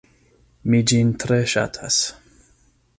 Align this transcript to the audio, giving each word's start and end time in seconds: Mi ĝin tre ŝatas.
Mi 0.73 0.79
ĝin 0.93 1.13
tre 1.25 1.39
ŝatas. 1.55 2.03